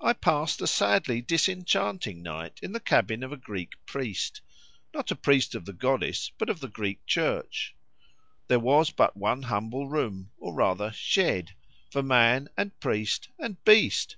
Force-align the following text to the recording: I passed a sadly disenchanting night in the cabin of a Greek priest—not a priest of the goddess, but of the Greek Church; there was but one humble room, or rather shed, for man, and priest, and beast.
I 0.00 0.12
passed 0.12 0.62
a 0.62 0.68
sadly 0.68 1.20
disenchanting 1.20 2.22
night 2.22 2.60
in 2.62 2.70
the 2.70 2.78
cabin 2.78 3.24
of 3.24 3.32
a 3.32 3.36
Greek 3.36 3.72
priest—not 3.84 5.10
a 5.10 5.16
priest 5.16 5.56
of 5.56 5.64
the 5.64 5.72
goddess, 5.72 6.30
but 6.38 6.48
of 6.48 6.60
the 6.60 6.68
Greek 6.68 7.04
Church; 7.04 7.74
there 8.46 8.60
was 8.60 8.90
but 8.92 9.16
one 9.16 9.42
humble 9.42 9.88
room, 9.88 10.30
or 10.38 10.54
rather 10.54 10.92
shed, 10.92 11.56
for 11.90 12.00
man, 12.00 12.48
and 12.56 12.78
priest, 12.78 13.28
and 13.40 13.56
beast. 13.64 14.14